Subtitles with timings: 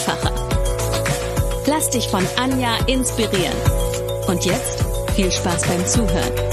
[0.00, 0.32] einfacher.
[1.66, 3.56] Lass dich von Anja inspirieren.
[4.26, 6.49] Und jetzt viel Spaß beim Zuhören.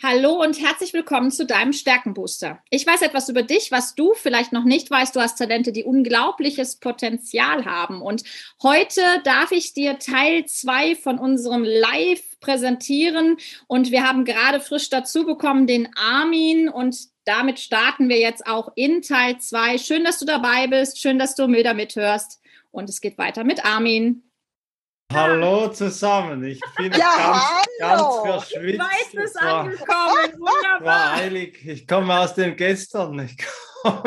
[0.00, 2.62] Hallo und herzlich willkommen zu deinem Stärkenbooster.
[2.70, 5.16] Ich weiß etwas über dich, was du vielleicht noch nicht weißt.
[5.16, 8.00] Du hast Talente, die unglaubliches Potenzial haben.
[8.00, 8.22] Und
[8.62, 13.38] heute darf ich dir Teil zwei von unserem Live präsentieren.
[13.66, 18.70] Und wir haben gerade frisch dazu bekommen den Armin und damit starten wir jetzt auch
[18.76, 19.78] in Teil 2.
[19.78, 21.00] Schön, dass du dabei bist.
[21.00, 22.40] Schön, dass du wieder mithörst.
[22.70, 24.22] Und es geht weiter mit Armin.
[25.10, 26.44] Hallo zusammen.
[26.44, 27.42] Ich bin ja, ganz,
[27.80, 28.22] hallo.
[28.24, 28.74] ganz verschwitzt.
[28.74, 30.32] Ich weiß, du bist angekommen.
[30.36, 30.82] Wunderbar.
[30.82, 31.64] War eilig.
[31.64, 33.18] Ich komme aus dem Gestern.
[33.20, 34.02] Ich komme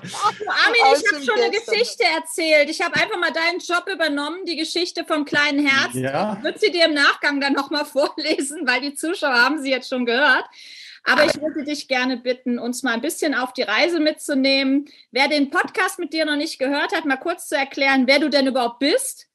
[0.00, 2.68] Armin, ich habe schon eine Geschichte erzählt.
[2.68, 5.94] Ich habe einfach mal deinen Job übernommen, die Geschichte vom kleinen Herz.
[5.94, 6.34] Ja.
[6.36, 9.88] Ich würde sie dir im Nachgang dann nochmal vorlesen, weil die Zuschauer haben sie jetzt
[9.88, 10.44] schon gehört.
[11.04, 14.86] Aber ich würde dich gerne bitten, uns mal ein bisschen auf die Reise mitzunehmen.
[15.10, 18.30] Wer den Podcast mit dir noch nicht gehört hat, mal kurz zu erklären, wer du
[18.30, 19.28] denn überhaupt bist,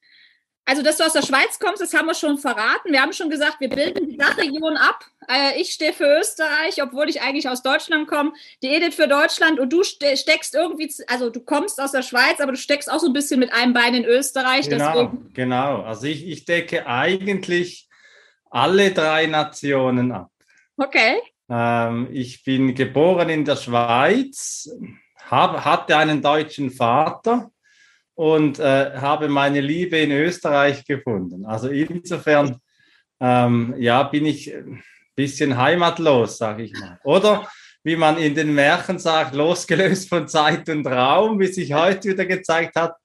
[0.70, 2.92] also, dass du aus der Schweiz kommst, das haben wir schon verraten.
[2.92, 5.04] Wir haben schon gesagt, wir bilden die Dachregion ab.
[5.28, 8.34] Äh, ich stehe für Österreich, obwohl ich eigentlich aus Deutschland komme.
[8.62, 12.52] Die Edith für Deutschland und du steckst irgendwie, also du kommst aus der Schweiz, aber
[12.52, 14.70] du steckst auch so ein bisschen mit einem Bein in Österreich.
[14.70, 15.34] Genau, deswegen.
[15.34, 15.82] genau.
[15.82, 17.90] Also ich, ich decke eigentlich
[18.52, 20.30] alle drei Nationen ab.
[20.78, 21.20] Okay.
[21.50, 24.70] Ähm, ich bin geboren in der Schweiz,
[25.30, 27.50] hab, hatte einen deutschen Vater
[28.14, 31.46] und äh, habe meine Liebe in Österreich gefunden.
[31.46, 32.58] Also insofern,
[33.20, 34.84] ähm, ja, bin ich ein
[35.16, 37.00] bisschen heimatlos, sage ich mal.
[37.04, 37.50] Oder
[37.84, 42.26] wie man in den Märchen sagt, losgelöst von Zeit und Raum, wie sich heute wieder
[42.26, 42.96] gezeigt hat.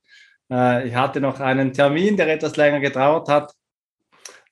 [0.51, 3.53] Äh, ich hatte noch einen Termin, der etwas länger gedauert hat.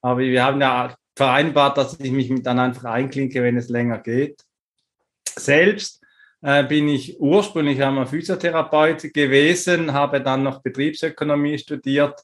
[0.01, 4.43] Aber wir haben ja vereinbart, dass ich mich dann einfach einklinke, wenn es länger geht.
[5.37, 6.03] Selbst
[6.43, 12.23] äh, bin ich ursprünglich einmal Physiotherapeut gewesen, habe dann noch Betriebsökonomie studiert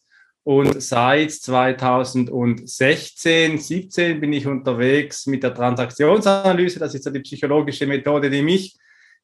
[0.49, 6.79] und seit 2016, 17 bin ich unterwegs mit der Transaktionsanalyse.
[6.79, 8.79] Das ist ja die psychologische Methode, die mich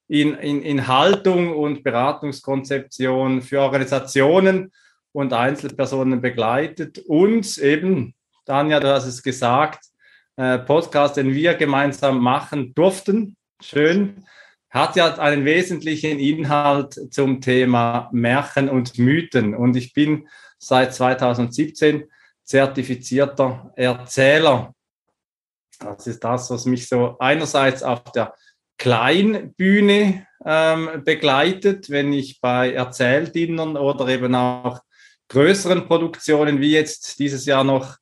[0.07, 4.71] in, in, in Haltung und Beratungskonzeption für Organisationen
[5.13, 8.15] und Einzelpersonen begleitet und eben,
[8.45, 9.87] Tanja, du hast es gesagt,
[10.37, 13.37] äh, Podcast, den wir gemeinsam machen durften.
[13.63, 14.27] Schön
[14.69, 19.55] hat ja einen wesentlichen Inhalt zum Thema Märchen und Mythen.
[19.55, 20.29] Und ich bin
[20.59, 22.05] seit 2017
[22.43, 24.75] zertifizierter Erzähler.
[25.79, 28.35] Das ist das, was mich so einerseits auf der
[28.77, 34.81] Kleinbühne ähm, begleitet, wenn ich bei Erzähldienern oder eben auch
[35.29, 37.97] größeren Produktionen, wie jetzt dieses Jahr noch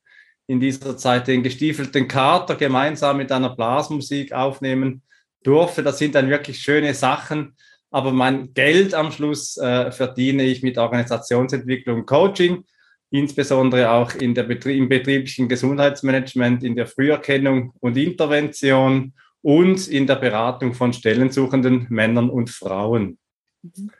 [0.47, 5.01] in dieser Zeit den gestiefelten Kater gemeinsam mit einer Blasmusik aufnehmen
[5.43, 5.83] durfte.
[5.83, 7.55] Das sind dann wirklich schöne Sachen.
[7.91, 12.65] Aber mein Geld am Schluss äh, verdiene ich mit Organisationsentwicklung und Coaching,
[13.11, 20.07] insbesondere auch in der Betrie im betrieblichen Gesundheitsmanagement, in der Früherkennung und Intervention und in
[20.07, 23.19] der Beratung von stellensuchenden Männern und Frauen.
[23.61, 23.91] Mhm.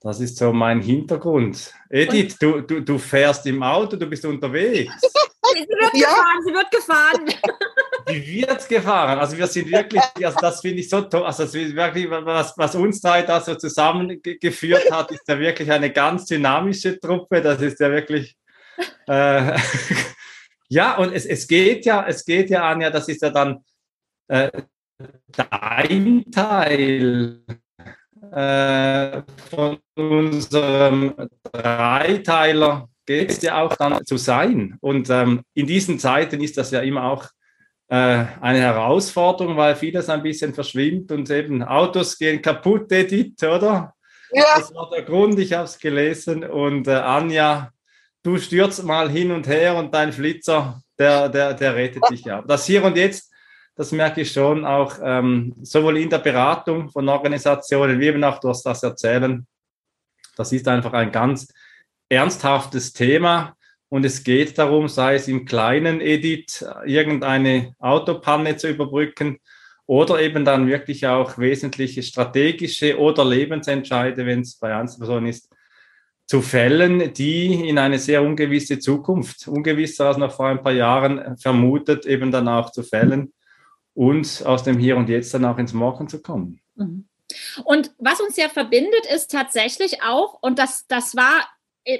[0.00, 1.72] Das ist so mein Hintergrund.
[1.88, 4.92] Edith, du, du, du fährst im Auto, du bist unterwegs.
[5.52, 6.08] sie wird ja.
[6.08, 7.26] gefahren, sie wird gefahren.
[8.08, 9.18] Die wird gefahren.
[9.18, 11.24] Also wir sind wirklich, also das finde ich so toll.
[11.24, 16.26] Also wirklich, was, was uns drei da so zusammengeführt hat, ist ja wirklich eine ganz
[16.26, 17.40] dynamische Truppe.
[17.40, 18.36] Das ist ja wirklich.
[19.06, 19.56] Äh,
[20.68, 23.64] ja, und es, es geht ja, es geht ja, Anja, das ist ja dann
[24.26, 24.50] äh,
[25.30, 27.44] dein Teil
[28.32, 31.14] äh, von unserem
[31.52, 34.76] Dreiteiler geht es ja auch dann zu sein.
[34.80, 37.24] Und ähm, in diesen Zeiten ist das ja immer auch
[37.88, 43.94] äh, eine Herausforderung, weil vieles ein bisschen verschwimmt und eben Autos gehen kaputt, Edith, oder?
[44.32, 44.44] Ja.
[44.56, 46.44] Das war der Grund, ich habe es gelesen.
[46.44, 47.70] Und äh, Anja,
[48.22, 52.42] du stürzt mal hin und her und dein Flitzer, der, der, der rettet dich ja.
[52.42, 53.32] Das Hier und Jetzt
[53.74, 58.38] das merke ich schon auch ähm, sowohl in der Beratung von Organisationen wie eben auch
[58.38, 59.46] durch das Erzählen.
[60.36, 61.48] Das ist einfach ein ganz
[62.12, 63.56] ernsthaftes Thema
[63.88, 69.38] Und es geht darum, sei es im kleinen Edit, irgendeine Autopanne zu überbrücken
[69.86, 75.50] oder eben dann wirklich auch wesentliche strategische oder Lebensentscheide, wenn es bei Einzelpersonen ist,
[76.26, 81.36] zu fällen, die in eine sehr ungewisse Zukunft, ungewisser als noch vor ein paar Jahren
[81.36, 83.34] vermutet, eben dann auch zu fällen
[83.92, 86.60] und aus dem Hier und Jetzt dann auch ins Morgen zu kommen.
[86.76, 87.08] Mhm.
[87.64, 91.46] Und was uns ja verbindet, ist tatsächlich auch, und das, das war,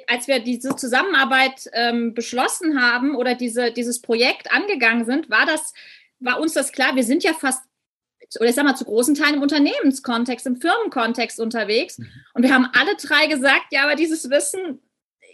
[0.06, 5.74] als wir diese Zusammenarbeit ähm, beschlossen haben oder diese, dieses Projekt angegangen sind, war das,
[6.20, 7.62] war uns das klar, wir sind ja fast
[8.38, 11.98] oder ich sag mal zu großen Teilen im Unternehmenskontext, im Firmenkontext unterwegs.
[11.98, 12.08] Mhm.
[12.32, 14.80] Und wir haben alle drei gesagt, ja, aber dieses Wissen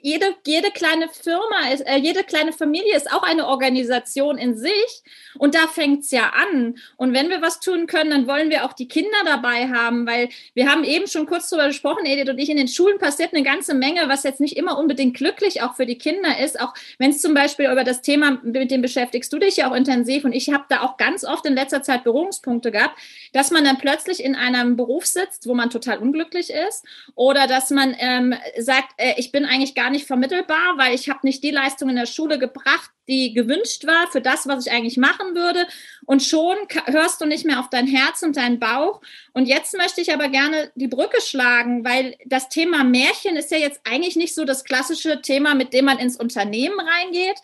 [0.02, 5.02] jede, jede kleine Firma, ist, äh, jede kleine Familie ist auch eine Organisation in sich.
[5.38, 6.78] Und da fängt es ja an.
[6.96, 10.28] Und wenn wir was tun können, dann wollen wir auch die Kinder dabei haben, weil
[10.54, 13.42] wir haben eben schon kurz darüber gesprochen, Edith und ich, in den Schulen passiert eine
[13.42, 16.60] ganze Menge, was jetzt nicht immer unbedingt glücklich auch für die Kinder ist.
[16.60, 19.74] Auch wenn es zum Beispiel über das Thema, mit dem beschäftigst du dich ja auch
[19.74, 20.24] intensiv.
[20.24, 22.98] Und ich habe da auch ganz oft in letzter Zeit Berührungspunkte gehabt,
[23.32, 26.84] dass man dann plötzlich in einem Beruf sitzt, wo man total unglücklich ist.
[27.14, 31.08] Oder dass man ähm, sagt, äh, ich bin eigentlich gar gar nicht vermittelbar, weil ich
[31.08, 34.72] habe nicht die Leistung in der Schule gebracht, die gewünscht war für das, was ich
[34.72, 35.66] eigentlich machen würde.
[36.04, 39.00] Und schon hörst du nicht mehr auf dein Herz und deinen Bauch.
[39.32, 43.56] Und jetzt möchte ich aber gerne die Brücke schlagen, weil das Thema Märchen ist ja
[43.56, 47.38] jetzt eigentlich nicht so das klassische Thema, mit dem man ins Unternehmen reingeht.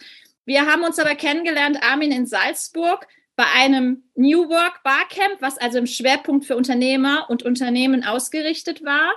[0.44, 5.79] Wir haben uns aber kennengelernt, Armin, in Salzburg bei einem New Work Barcamp, was also
[5.79, 9.14] im Schwerpunkt für Unternehmer und Unternehmen ausgerichtet war.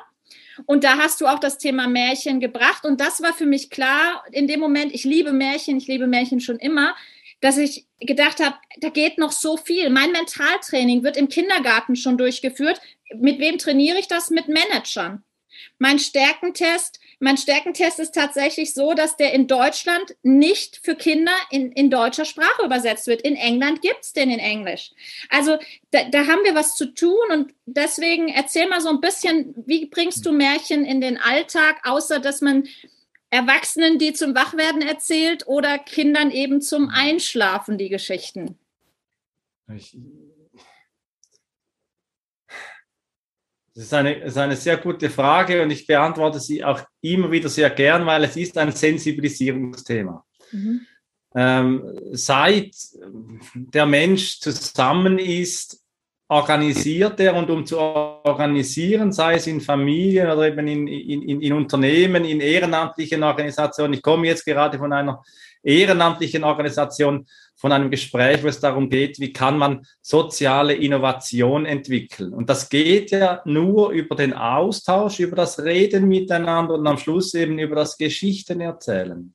[0.65, 2.85] Und da hast du auch das Thema Märchen gebracht.
[2.85, 6.39] Und das war für mich klar in dem Moment, ich liebe Märchen, ich liebe Märchen
[6.39, 6.95] schon immer,
[7.39, 9.89] dass ich gedacht habe, da geht noch so viel.
[9.89, 12.81] Mein Mentaltraining wird im Kindergarten schon durchgeführt.
[13.15, 14.29] Mit wem trainiere ich das?
[14.29, 15.23] Mit Managern.
[15.79, 21.71] Mein Stärkentest mein Stärkentest ist tatsächlich so, dass der in Deutschland nicht für Kinder in,
[21.71, 23.21] in deutscher Sprache übersetzt wird.
[23.21, 24.91] In England gibt es den in Englisch.
[25.29, 25.57] Also
[25.91, 29.87] da, da haben wir was zu tun und deswegen erzähl mal so ein bisschen, wie
[29.87, 32.67] bringst du Märchen in den Alltag, außer dass man
[33.29, 38.57] Erwachsenen die zum Wachwerden erzählt oder Kindern eben zum Einschlafen die Geschichten?
[39.75, 39.97] Ich,
[43.77, 47.47] Das ist eine, ist eine sehr gute Frage und ich beantworte sie auch immer wieder
[47.47, 50.25] sehr gern, weil es ist ein Sensibilisierungsthema.
[50.51, 50.81] Mhm.
[51.35, 52.75] Ähm, seit
[53.53, 55.83] der Mensch zusammen ist,
[56.29, 61.53] organisiert er und um zu organisieren, sei es in Familien oder eben in, in, in
[61.53, 63.93] Unternehmen, in ehrenamtlichen Organisationen.
[63.93, 65.23] Ich komme jetzt gerade von einer
[65.63, 67.25] ehrenamtlichen Organisation,
[67.55, 72.33] von einem Gespräch, wo es darum geht, wie kann man soziale Innovation entwickeln.
[72.33, 77.33] Und das geht ja nur über den Austausch, über das Reden miteinander und am Schluss
[77.33, 79.33] eben über das Geschichten erzählen.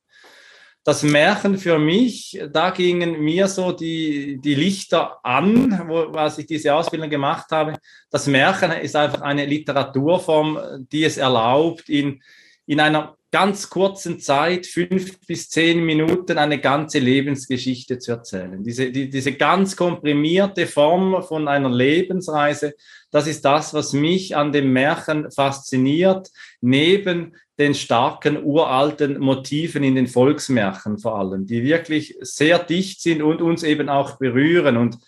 [0.85, 6.47] Das Märchen für mich, da gingen mir so die, die Lichter an, wo, als ich
[6.47, 7.75] diese Ausbildung gemacht habe.
[8.11, 12.21] Das Märchen ist einfach eine Literaturform, die es erlaubt, in,
[12.67, 18.63] in einer ganz kurzen Zeit, fünf bis zehn Minuten, eine ganze Lebensgeschichte zu erzählen.
[18.63, 22.75] Diese, die, diese ganz komprimierte Form von einer Lebensreise,
[23.11, 26.29] das ist das, was mich an dem Märchen fasziniert,
[26.61, 33.23] neben den starken uralten Motiven in den Volksmärchen vor allem, die wirklich sehr dicht sind
[33.23, 34.77] und uns eben auch berühren.
[34.77, 34.99] Und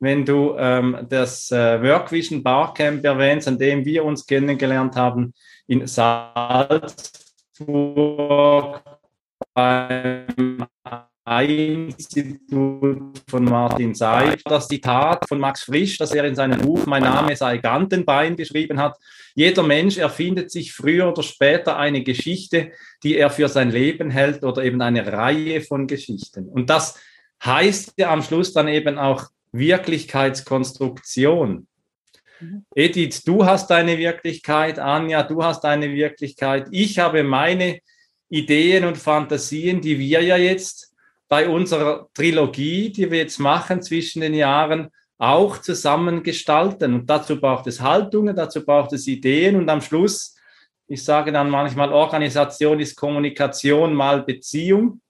[0.00, 5.32] wenn du ähm, das äh, Workvision Barcamp erwähnst, an dem wir uns kennengelernt haben
[5.70, 8.82] in Salz, Salzburg
[9.54, 10.66] beim
[11.38, 14.42] Institut von Martin Seif.
[14.44, 18.80] Das Zitat von Max Frisch, das er in seinem Buch Mein Name sei Gantenbein geschrieben
[18.80, 18.98] hat.
[19.36, 22.72] Jeder Mensch erfindet sich früher oder später eine Geschichte,
[23.04, 26.48] die er für sein Leben hält oder eben eine Reihe von Geschichten.
[26.48, 26.98] Und das
[27.44, 31.68] heißt ja am Schluss dann eben auch Wirklichkeitskonstruktion.
[32.40, 32.64] Mhm.
[32.74, 36.68] Edith, du hast deine Wirklichkeit, Anja, du hast deine Wirklichkeit.
[36.70, 37.80] Ich habe meine
[38.28, 40.94] Ideen und Fantasien, die wir ja jetzt
[41.28, 46.94] bei unserer Trilogie, die wir jetzt machen zwischen den Jahren, auch zusammen gestalten.
[46.94, 50.36] Und dazu braucht es Haltungen, dazu braucht es Ideen und am Schluss,
[50.88, 55.00] ich sage dann manchmal, Organisation ist Kommunikation mal Beziehung,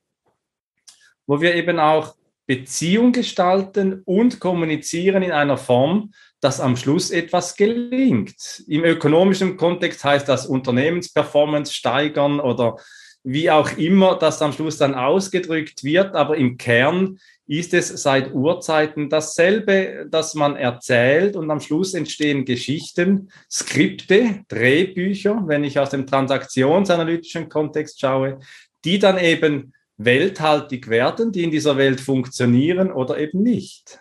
[1.27, 7.57] wo wir eben auch Beziehung gestalten und kommunizieren in einer Form, dass am Schluss etwas
[7.57, 8.65] gelingt.
[8.67, 12.77] Im ökonomischen Kontext heißt das Unternehmensperformance steigern oder
[13.23, 18.33] wie auch immer das am Schluss dann ausgedrückt wird, aber im Kern ist es seit
[18.33, 25.91] Urzeiten dasselbe, dass man erzählt und am Schluss entstehen Geschichten, Skripte, Drehbücher, wenn ich aus
[25.91, 28.39] dem transaktionsanalytischen Kontext schaue,
[28.85, 34.01] die dann eben welthaltig werden, die in dieser Welt funktionieren oder eben nicht.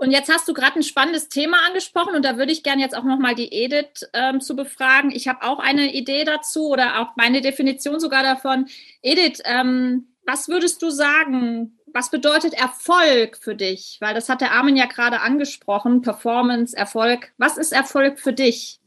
[0.00, 2.96] Und jetzt hast du gerade ein spannendes Thema angesprochen und da würde ich gerne jetzt
[2.96, 5.10] auch nochmal die Edith ähm, zu befragen.
[5.10, 8.66] Ich habe auch eine Idee dazu oder auch meine Definition sogar davon.
[9.02, 11.78] Edith, ähm, was würdest du sagen?
[11.92, 13.98] Was bedeutet Erfolg für dich?
[14.00, 17.34] Weil das hat der Armin ja gerade angesprochen, Performance, Erfolg.
[17.36, 18.80] Was ist Erfolg für dich?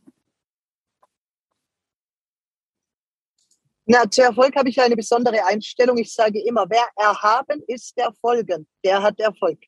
[3.85, 5.95] Na, zu Erfolg habe ich eine besondere Einstellung.
[5.99, 8.65] Ich sage immer, wer erhaben ist, der folgen.
[8.83, 9.59] Der hat Erfolg.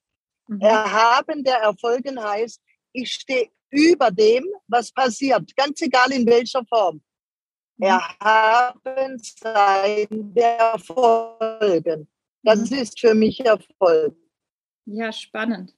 [0.48, 0.62] Mhm.
[0.62, 2.62] Erhaben der Erfolgen heißt,
[2.94, 7.02] ich stehe über dem, was passiert, ganz egal in welcher Form.
[7.78, 7.88] Mhm.
[7.88, 12.08] Erhaben sein der Erfolgen.
[12.44, 12.78] Das mhm.
[12.78, 14.16] ist für mich Erfolg.
[14.86, 15.74] Ja, spannend.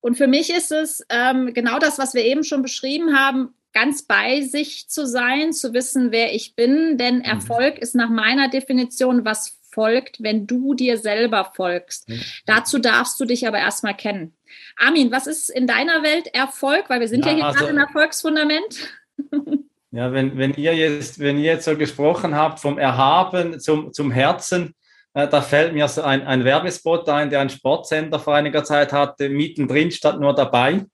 [0.00, 4.02] Und für mich ist es ähm, genau das, was wir eben schon beschrieben haben, ganz
[4.02, 6.96] bei sich zu sein, zu wissen, wer ich bin.
[6.96, 7.24] Denn mhm.
[7.24, 12.08] Erfolg ist nach meiner Definition was folgt, wenn du dir selber folgst.
[12.08, 12.22] Mhm.
[12.46, 14.36] Dazu darfst du dich aber erstmal kennen.
[14.76, 16.88] Armin, was ist in deiner Welt Erfolg?
[16.88, 18.94] Weil wir sind ja, ja hier also, gerade im Erfolgsfundament.
[19.92, 24.12] Ja, wenn, wenn, ihr jetzt, wenn ihr jetzt so gesprochen habt vom Erhaben zum, zum
[24.12, 24.76] Herzen,
[25.14, 28.92] äh, da fällt mir so ein, ein Werbespot ein, der ein Sportsender vor einiger Zeit
[28.92, 30.84] hatte, mittendrin statt nur dabei.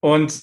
[0.00, 0.42] Und,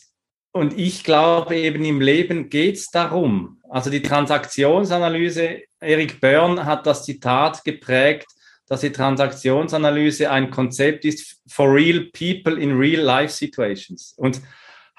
[0.51, 6.85] und ich glaube eben im Leben geht es darum, also die Transaktionsanalyse Eric Byrne hat
[6.85, 8.27] das Zitat geprägt,
[8.67, 14.13] dass die Transaktionsanalyse ein Konzept ist for real people in real life situations.
[14.15, 14.41] Und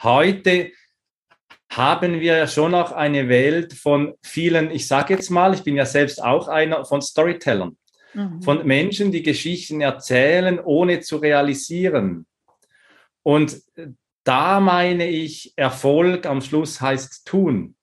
[0.02, 0.72] heute
[1.70, 5.76] haben wir ja schon noch eine Welt von vielen, ich sage jetzt mal, ich bin
[5.76, 7.78] ja selbst auch einer von Storytellern,
[8.12, 8.42] mhm.
[8.42, 12.26] von Menschen, die Geschichten erzählen, ohne zu realisieren.
[13.22, 13.62] Und
[14.24, 17.74] da meine ich, Erfolg am Schluss heißt tun.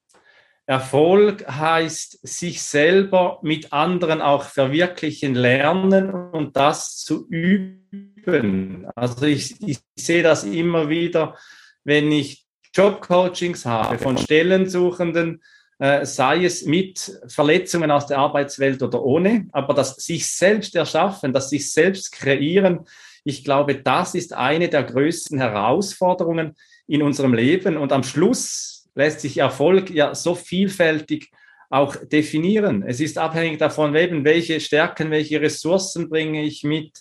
[0.69, 8.85] Erfolg heißt, sich selber mit anderen auch verwirklichen lernen und das zu üben.
[8.95, 11.35] Also ich, ich sehe das immer wieder,
[11.83, 12.45] wenn ich
[12.75, 15.41] Jobcoachings habe von Stellensuchenden,
[15.79, 21.33] äh, sei es mit Verletzungen aus der Arbeitswelt oder ohne, aber das sich selbst erschaffen,
[21.33, 22.85] das sich selbst kreieren,
[23.23, 27.75] ich glaube, das ist eine der größten Herausforderungen in unserem Leben.
[27.75, 31.31] Und am Schluss lässt sich Erfolg ja so vielfältig
[31.69, 32.83] auch definieren.
[32.85, 36.99] Es ist abhängig davon, eben, welche Stärken, welche Ressourcen bringe ich mit.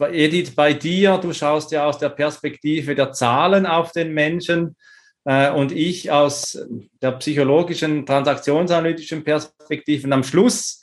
[0.00, 4.76] Edith, bei dir, du schaust ja aus der Perspektive der Zahlen auf den Menschen
[5.24, 6.58] äh, und ich aus
[7.02, 10.06] der psychologischen, transaktionsanalytischen Perspektive.
[10.06, 10.82] Und am Schluss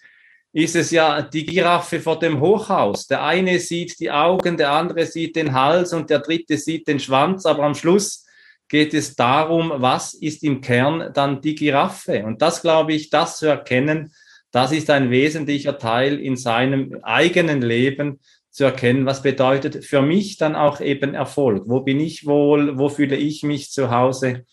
[0.51, 3.07] ist es ja die Giraffe vor dem Hochhaus.
[3.07, 6.99] Der eine sieht die Augen, der andere sieht den Hals und der dritte sieht den
[6.99, 8.24] Schwanz, aber am Schluss
[8.67, 12.23] geht es darum, was ist im Kern dann die Giraffe.
[12.25, 14.11] Und das, glaube ich, das zu erkennen,
[14.51, 18.19] das ist ein wesentlicher Teil in seinem eigenen Leben
[18.49, 21.63] zu erkennen, was bedeutet für mich dann auch eben Erfolg.
[21.67, 22.77] Wo bin ich wohl?
[22.77, 24.45] Wo fühle ich mich zu Hause?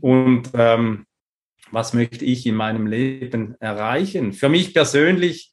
[0.00, 1.06] Und ähm,
[1.72, 4.32] was möchte ich in meinem Leben erreichen?
[4.32, 5.51] Für mich persönlich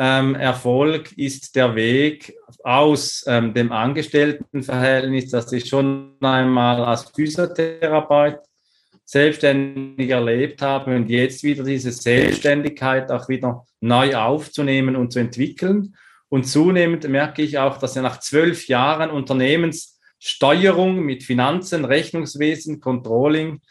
[0.00, 8.38] ähm, Erfolg ist der Weg aus ähm, dem Angestelltenverhältnis, das ich schon einmal als Physiotherapeut
[9.04, 15.96] selbstständig erlebt habe und jetzt wieder diese Selbstständigkeit auch wieder neu aufzunehmen und zu entwickeln.
[16.28, 23.62] Und zunehmend merke ich auch, dass ja nach zwölf Jahren Unternehmenssteuerung mit Finanzen, Rechnungswesen, Controlling,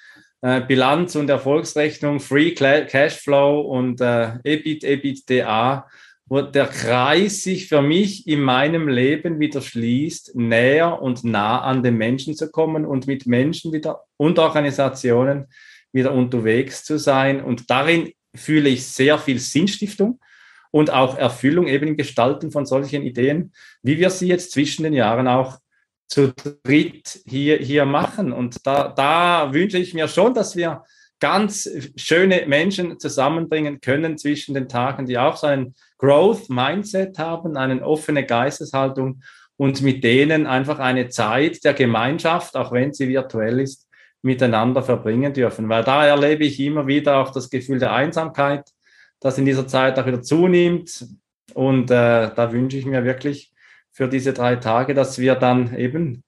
[0.41, 5.87] äh, Bilanz und Erfolgsrechnung, Free Cashflow und äh, EBIT, EBITDA
[6.29, 11.83] wo der Kreis sich für mich in meinem Leben wieder schließt, näher und nah an
[11.83, 15.47] den Menschen zu kommen und mit Menschen wieder und Organisationen
[15.93, 17.41] wieder unterwegs zu sein.
[17.41, 20.19] Und darin fühle ich sehr viel Sinnstiftung
[20.71, 24.93] und auch Erfüllung eben im Gestalten von solchen Ideen, wie wir sie jetzt zwischen den
[24.93, 25.59] Jahren auch
[26.09, 28.33] zu dritt hier, hier machen.
[28.33, 30.83] Und da, da wünsche ich mir schon, dass wir
[31.19, 37.57] ganz schöne Menschen zusammenbringen können zwischen den Tagen, die auch so einen Growth Mindset haben,
[37.57, 39.21] eine offene Geisteshaltung
[39.57, 43.87] und mit denen einfach eine Zeit der Gemeinschaft, auch wenn sie virtuell ist,
[44.21, 45.67] miteinander verbringen dürfen.
[45.69, 48.69] Weil da erlebe ich immer wieder auch das Gefühl der Einsamkeit,
[49.19, 51.07] das in dieser Zeit auch wieder zunimmt.
[51.53, 53.51] Und äh, da wünsche ich mir wirklich
[53.91, 56.23] für diese drei Tage, dass wir dann eben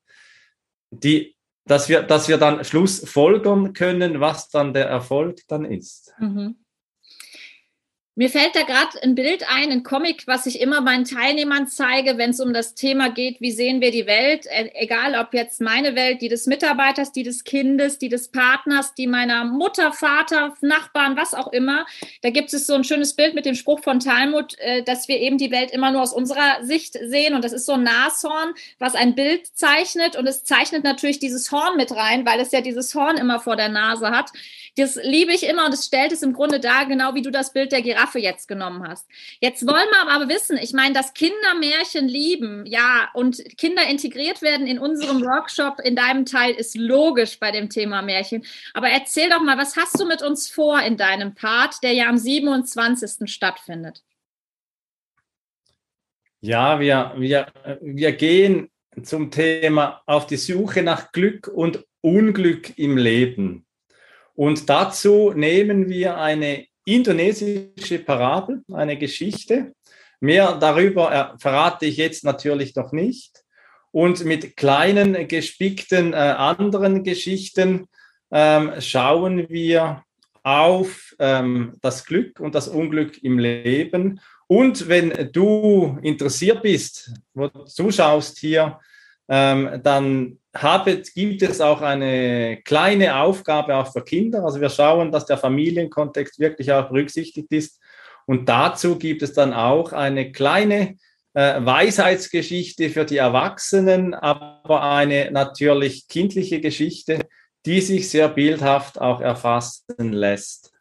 [0.89, 1.35] die
[1.69, 6.13] dass wir, dass wir dann Schluss folgern können, was dann der Erfolg dann ist.
[6.19, 6.55] Mhm.
[8.19, 12.17] Mir fällt da gerade ein Bild ein, ein Comic, was ich immer meinen Teilnehmern zeige,
[12.17, 15.61] wenn es um das Thema geht, wie sehen wir die Welt, e, egal ob jetzt
[15.61, 20.53] meine Welt, die des Mitarbeiters, die des Kindes, die des Partners, die meiner Mutter, Vater,
[20.59, 21.85] Nachbarn, was auch immer.
[22.21, 25.17] Da gibt es so ein schönes Bild mit dem Spruch von Talmud, äh, dass wir
[25.21, 27.35] eben die Welt immer nur aus unserer Sicht sehen.
[27.35, 30.17] Und das ist so ein Nashorn, was ein Bild zeichnet.
[30.17, 33.55] Und es zeichnet natürlich dieses Horn mit rein, weil es ja dieses Horn immer vor
[33.55, 34.29] der Nase hat.
[34.75, 37.53] Das liebe ich immer und es stellt es im Grunde dar, genau wie du das
[37.53, 39.07] Bild der Giraffe jetzt genommen hast.
[39.39, 44.41] Jetzt wollen wir aber wissen, ich meine, dass Kinder Märchen lieben, ja, und Kinder integriert
[44.41, 48.43] werden in unserem Workshop, in deinem Teil, ist logisch bei dem Thema Märchen.
[48.73, 52.07] Aber erzähl doch mal, was hast du mit uns vor in deinem Part, der ja
[52.09, 53.31] am 27.
[53.31, 54.01] stattfindet?
[56.41, 57.51] Ja, wir, wir,
[57.81, 58.71] wir gehen
[59.03, 63.65] zum Thema auf die Suche nach Glück und Unglück im Leben.
[64.35, 69.73] Und dazu nehmen wir eine indonesische Parabel, eine Geschichte.
[70.19, 73.43] Mehr darüber äh, verrate ich jetzt natürlich noch nicht.
[73.91, 77.87] Und mit kleinen, gespickten äh, anderen Geschichten
[78.31, 80.03] ähm, schauen wir
[80.43, 84.19] auf ähm, das Glück und das Unglück im Leben.
[84.47, 88.79] Und wenn du interessiert bist, wo du zuschaust hier,
[89.29, 94.43] ähm, dann habe, gibt es auch eine kleine Aufgabe auch für Kinder.
[94.43, 97.79] Also wir schauen, dass der Familienkontext wirklich auch berücksichtigt ist.
[98.25, 100.97] Und dazu gibt es dann auch eine kleine
[101.33, 107.27] äh, Weisheitsgeschichte für die Erwachsenen, aber eine natürlich kindliche Geschichte,
[107.65, 110.71] die sich sehr bildhaft auch erfassen lässt.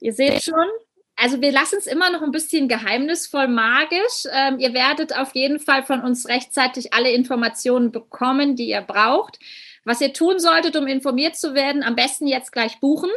[0.00, 0.68] Ihr seht schon,
[1.16, 4.26] also wir lassen es immer noch ein bisschen geheimnisvoll magisch.
[4.30, 9.38] Ähm, ihr werdet auf jeden Fall von uns rechtzeitig alle Informationen bekommen, die ihr braucht.
[9.84, 13.08] Was ihr tun solltet, um informiert zu werden, am besten jetzt gleich buchen.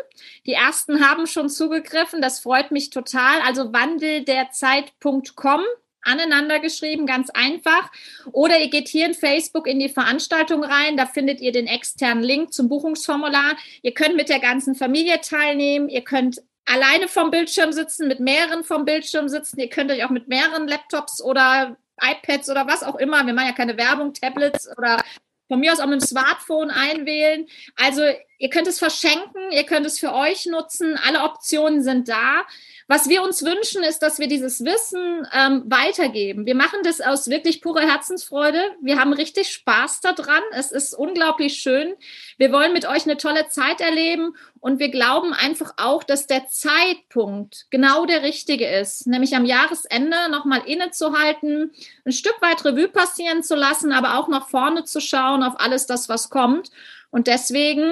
[0.46, 3.41] Die ersten haben schon zugegriffen, das freut mich total.
[3.41, 5.62] Also wandelderzeit.com
[6.01, 7.91] aneinander geschrieben, ganz einfach.
[8.32, 12.24] Oder ihr geht hier in Facebook in die Veranstaltung rein, da findet ihr den externen
[12.24, 13.58] Link zum Buchungsformular.
[13.82, 18.63] Ihr könnt mit der ganzen Familie teilnehmen, ihr könnt alleine vom Bildschirm sitzen, mit mehreren
[18.63, 19.59] vom Bildschirm sitzen.
[19.59, 23.47] Ihr könnt euch auch mit mehreren Laptops oder iPads oder was auch immer, wir machen
[23.47, 25.03] ja keine Werbung, Tablets oder
[25.49, 27.48] von mir aus auch mit dem Smartphone einwählen.
[27.75, 28.03] Also
[28.37, 32.46] ihr könnt es verschenken, ihr könnt es für euch nutzen, alle Optionen sind da.
[32.91, 36.47] Was wir uns wünschen, ist, dass wir dieses Wissen ähm, weitergeben.
[36.47, 38.59] Wir machen das aus wirklich purer Herzensfreude.
[38.81, 40.41] Wir haben richtig Spaß daran.
[40.53, 41.93] Es ist unglaublich schön.
[42.39, 46.47] Wir wollen mit euch eine tolle Zeit erleben und wir glauben einfach auch, dass der
[46.47, 51.71] Zeitpunkt genau der richtige ist, nämlich am Jahresende nochmal innezuhalten,
[52.05, 55.85] ein Stück weit Revue passieren zu lassen, aber auch nach vorne zu schauen auf alles
[55.85, 56.71] das, was kommt.
[57.11, 57.91] Und deswegen,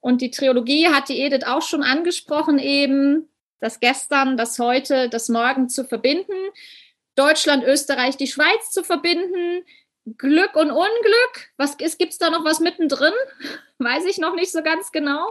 [0.00, 3.28] und die Trilogie hat die Edith auch schon angesprochen eben,
[3.62, 6.34] das Gestern, das Heute, das Morgen zu verbinden,
[7.14, 9.64] Deutschland, Österreich, die Schweiz zu verbinden,
[10.18, 11.52] Glück und Unglück.
[11.58, 13.12] Was gibt es da noch was mittendrin?
[13.78, 15.28] Weiß ich noch nicht so ganz genau.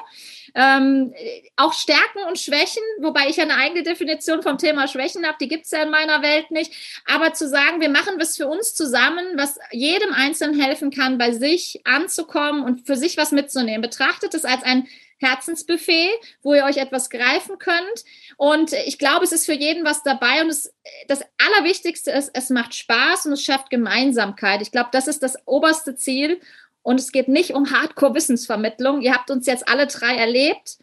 [0.55, 1.13] Ähm,
[1.57, 5.65] auch Stärken und Schwächen, wobei ich eine eigene Definition vom Thema Schwächen habe, die gibt
[5.65, 6.73] es ja in meiner Welt nicht.
[7.05, 11.33] Aber zu sagen, wir machen was für uns zusammen, was jedem Einzelnen helfen kann, bei
[11.33, 13.81] sich anzukommen und für sich was mitzunehmen.
[13.81, 14.87] Betrachtet es als ein
[15.21, 16.09] Herzensbuffet,
[16.41, 18.05] wo ihr euch etwas greifen könnt.
[18.37, 20.41] Und ich glaube, es ist für jeden was dabei.
[20.41, 20.73] Und es,
[21.07, 24.61] das Allerwichtigste ist, es macht Spaß und es schafft Gemeinsamkeit.
[24.61, 26.39] Ich glaube, das ist das oberste Ziel.
[26.83, 29.01] Und es geht nicht um Hardcore-Wissensvermittlung.
[29.01, 30.77] Ihr habt uns jetzt alle drei erlebt.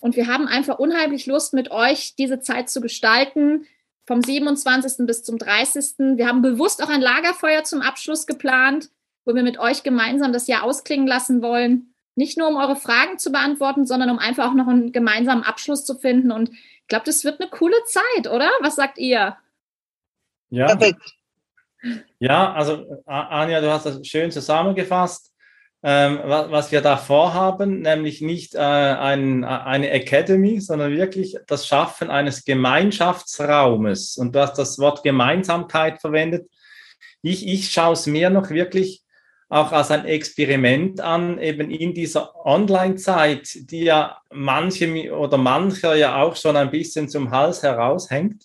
[0.00, 3.66] Und wir haben einfach unheimlich Lust, mit euch diese Zeit zu gestalten.
[4.06, 5.06] Vom 27.
[5.06, 6.16] bis zum 30.
[6.16, 8.90] Wir haben bewusst auch ein Lagerfeuer zum Abschluss geplant,
[9.24, 11.94] wo wir mit euch gemeinsam das Jahr ausklingen lassen wollen.
[12.18, 15.84] Nicht nur, um eure Fragen zu beantworten, sondern um einfach auch noch einen gemeinsamen Abschluss
[15.84, 16.32] zu finden.
[16.32, 18.50] Und ich glaube, das wird eine coole Zeit, oder?
[18.60, 19.36] Was sagt ihr?
[20.50, 20.66] Ja.
[20.66, 21.00] Perfekt.
[22.18, 25.32] Ja, also Anja, du hast das schön zusammengefasst.
[25.84, 31.68] Ähm, was, was, wir da vorhaben, nämlich nicht äh, ein, eine Academy, sondern wirklich das
[31.68, 34.16] Schaffen eines Gemeinschaftsraumes.
[34.16, 36.50] Und du hast das Wort Gemeinsamkeit verwendet.
[37.22, 39.04] Ich, ich schaue es mir noch wirklich
[39.48, 46.22] auch als ein Experiment an, eben in dieser Online-Zeit, die ja manche oder mancher ja
[46.22, 48.44] auch schon ein bisschen zum Hals heraushängt.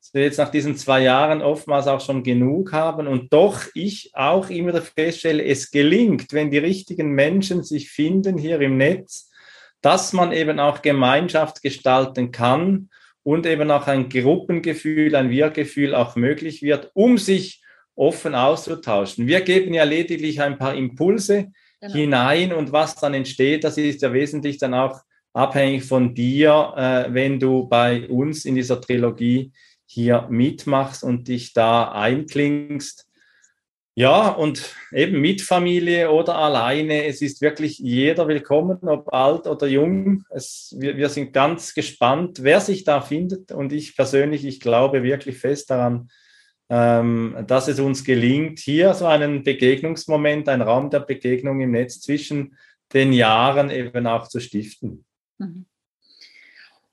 [0.00, 4.50] So jetzt nach diesen zwei Jahren oftmals auch schon genug haben und doch ich auch
[4.50, 9.30] immer wieder feststelle, es gelingt, wenn die richtigen Menschen sich finden hier im Netz,
[9.80, 12.90] dass man eben auch Gemeinschaft gestalten kann
[13.22, 17.63] und eben auch ein Gruppengefühl, ein Wir-Gefühl auch möglich wird, um sich
[17.96, 19.26] offen auszutauschen.
[19.26, 21.94] Wir geben ja lediglich ein paar Impulse genau.
[21.94, 25.00] hinein und was dann entsteht, das ist ja wesentlich dann auch
[25.32, 29.52] abhängig von dir, äh, wenn du bei uns in dieser Trilogie
[29.86, 33.06] hier mitmachst und dich da einklingst.
[33.96, 39.68] Ja, und eben mit Familie oder alleine, es ist wirklich jeder willkommen, ob alt oder
[39.68, 40.24] jung.
[40.30, 43.52] Es, wir, wir sind ganz gespannt, wer sich da findet.
[43.52, 46.08] Und ich persönlich, ich glaube wirklich fest daran,
[46.68, 52.00] ähm, dass es uns gelingt, hier so einen Begegnungsmoment, einen Raum der Begegnung im Netz
[52.00, 52.56] zwischen
[52.92, 55.04] den Jahren eben auch zu stiften.
[55.38, 55.66] Mhm.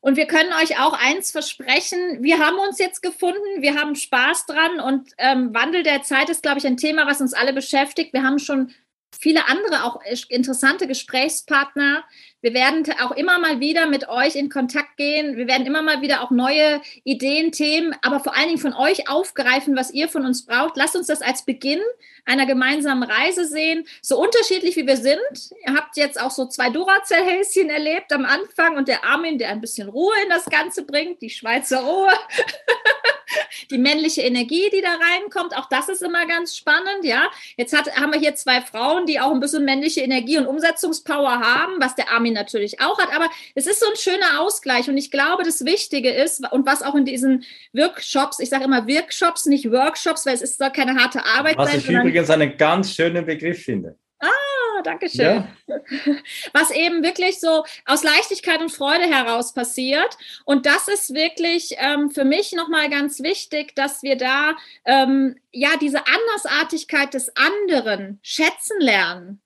[0.04, 4.48] Und wir können euch auch eins versprechen, wir haben uns jetzt gefunden, wir haben Spaß
[4.48, 8.12] dran und ähm, Wandel der Zeit ist, glaube ich, ein Thema, was uns alle beschäftigt.
[8.12, 8.72] Wir haben schon
[9.20, 12.04] viele andere auch interessante Gesprächspartner.
[12.42, 15.38] Wir werden auch immer mal wieder mit euch in Kontakt gehen.
[15.38, 19.08] Wir werden immer mal wieder auch neue Ideen, Themen, aber vor allen Dingen von euch
[19.08, 20.76] aufgreifen, was ihr von uns braucht.
[20.76, 21.80] Lasst uns das als Beginn
[22.26, 23.86] einer gemeinsamen Reise sehen.
[24.02, 25.20] So unterschiedlich wie wir sind.
[25.66, 29.62] Ihr habt jetzt auch so zwei Duracell-Häschen erlebt am Anfang und der Armin, der ein
[29.62, 32.12] bisschen Ruhe in das Ganze bringt, die Schweizer Ruhe.
[33.70, 37.30] die männliche Energie, die da reinkommt, auch das ist immer ganz spannend, ja.
[37.58, 41.40] Jetzt hat, haben wir hier zwei Frauen, die auch ein bisschen männliche Energie und Umsetzungspower
[41.40, 44.98] haben, was der Armin natürlich auch hat, aber es ist so ein schöner Ausgleich und
[44.98, 49.46] ich glaube, das Wichtige ist und was auch in diesen Workshops, ich sage immer Workshops,
[49.46, 51.80] nicht Workshops, weil es ist soll keine harte Arbeit was sein.
[51.80, 53.98] Was ich übrigens einen ganz schönen Begriff finde.
[54.20, 55.48] Ah, danke schön.
[55.67, 55.80] Ja.
[56.54, 60.15] Was eben wirklich so aus Leichtigkeit und Freude heraus passiert.
[60.46, 65.70] Und das ist wirklich ähm, für mich nochmal ganz wichtig, dass wir da ähm, ja
[65.82, 69.41] diese Andersartigkeit des anderen schätzen lernen.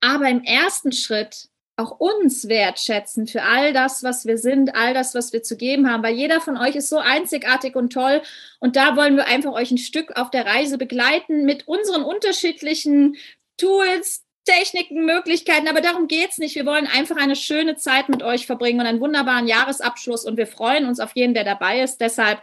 [0.00, 1.49] Aber im ersten Schritt
[1.80, 5.90] auch uns wertschätzen für all das, was wir sind, all das, was wir zu geben
[5.90, 8.22] haben, weil jeder von euch ist so einzigartig und toll
[8.60, 13.16] und da wollen wir einfach euch ein Stück auf der Reise begleiten mit unseren unterschiedlichen
[13.56, 16.54] Tools, Techniken, Möglichkeiten, aber darum geht es nicht.
[16.54, 20.46] Wir wollen einfach eine schöne Zeit mit euch verbringen und einen wunderbaren Jahresabschluss und wir
[20.46, 22.00] freuen uns auf jeden, der dabei ist.
[22.00, 22.40] Deshalb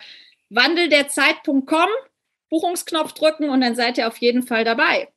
[0.50, 1.90] wandelderzeit.com,
[2.50, 5.10] Buchungsknopf drücken und dann seid ihr auf jeden Fall dabei.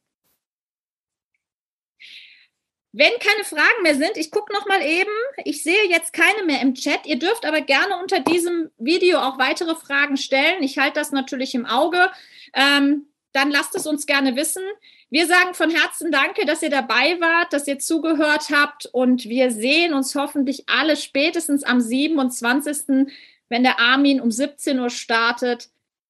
[2.92, 5.10] Wenn keine Fragen mehr sind, ich gucke noch mal eben.
[5.44, 7.06] Ich sehe jetzt keine mehr im Chat.
[7.06, 10.62] Ihr dürft aber gerne unter diesem Video auch weitere Fragen stellen.
[10.62, 12.10] Ich halte das natürlich im Auge.
[12.52, 14.62] Ähm, dann lasst es uns gerne wissen.
[15.08, 19.52] Wir sagen von Herzen Danke, dass ihr dabei wart, dass ihr zugehört habt und wir
[19.52, 23.08] sehen uns hoffentlich alle spätestens am 27.,
[23.48, 25.68] wenn der Armin um 17 Uhr startet,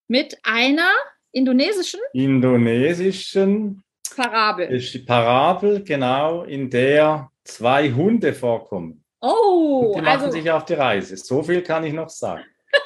[0.09, 0.90] mit einer
[1.33, 2.01] indonesischen?
[2.12, 3.83] Indonesischen
[4.16, 4.83] Parabel.
[5.07, 9.05] Parabel, genau, in der zwei Hunde vorkommen.
[9.20, 11.16] Oh, und die machen also, sich auf die Reise.
[11.16, 12.44] So viel kann ich noch sagen.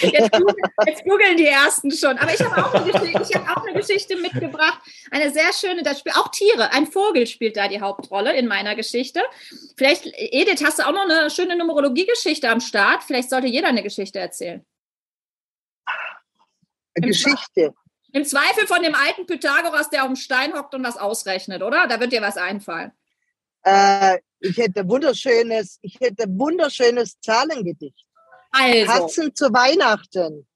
[0.00, 0.30] Jetzt,
[0.86, 2.16] jetzt googeln die ersten schon.
[2.18, 4.80] Aber ich habe auch, hab auch, eine Geschichte mitgebracht.
[5.10, 6.70] Eine sehr schöne, das spielt auch Tiere.
[6.70, 9.20] Ein Vogel spielt da die Hauptrolle in meiner Geschichte.
[9.76, 13.02] Vielleicht, Edith, hast du auch noch eine schöne Numerologie-Geschichte am Start?
[13.02, 14.64] Vielleicht sollte jeder eine Geschichte erzählen.
[16.94, 17.74] Eine Geschichte.
[18.12, 21.86] Im Zweifel von dem alten Pythagoras, der auf dem Stein hockt und was ausrechnet, oder?
[21.86, 22.92] Da wird dir was einfallen.
[23.62, 28.06] Äh, ich hätte wunderschönes, ich hätte wunderschönes Zahlengedicht.
[28.50, 28.86] Also.
[28.86, 30.46] Katzen zu Weihnachten.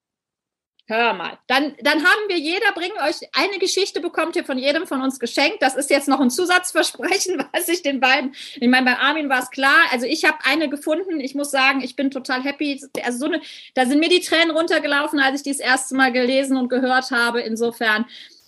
[0.86, 4.88] Hör mal, dann, dann haben wir jeder, bringen euch eine Geschichte, bekommt ihr von jedem
[4.88, 5.62] von uns geschenkt.
[5.62, 9.42] Das ist jetzt noch ein Zusatzversprechen, was ich den beiden, ich meine, bei Armin war
[9.42, 9.84] es klar.
[9.92, 11.20] Also ich habe eine gefunden.
[11.20, 12.84] Ich muss sagen, ich bin total happy.
[13.04, 13.40] Also so eine,
[13.74, 17.12] da sind mir die Tränen runtergelaufen, als ich die das erste Mal gelesen und gehört
[17.12, 17.40] habe.
[17.42, 18.06] Insofern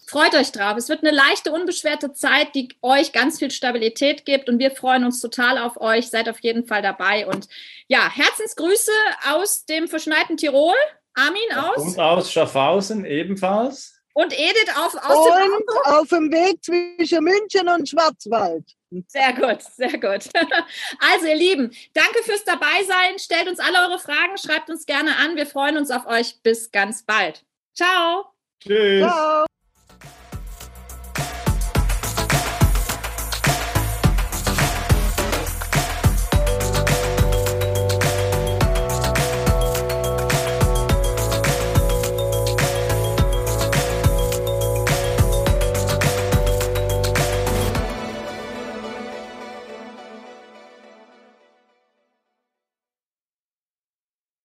[0.09, 0.77] freut euch drauf.
[0.77, 5.05] Es wird eine leichte, unbeschwerte Zeit, die euch ganz viel Stabilität gibt und wir freuen
[5.05, 6.09] uns total auf euch.
[6.09, 7.47] Seid auf jeden Fall dabei und
[7.87, 8.92] ja, Herzensgrüße
[9.31, 10.75] aus dem verschneiten Tirol.
[11.14, 11.79] Armin aus?
[11.79, 13.94] Und aus Schaffhausen ebenfalls.
[14.14, 18.64] Und Edith auf, aus und dem auf dem Weg zwischen München und Schwarzwald.
[19.09, 20.31] Sehr gut, sehr gut.
[21.00, 23.18] Also ihr Lieben, danke fürs Dabeisein.
[23.18, 25.37] Stellt uns alle eure Fragen, schreibt uns gerne an.
[25.37, 26.40] Wir freuen uns auf euch.
[26.42, 27.44] Bis ganz bald.
[27.74, 28.27] Ciao.
[28.61, 29.03] Tschüss.
[29.03, 29.46] Ciao.